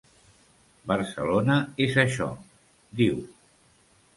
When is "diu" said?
3.03-3.21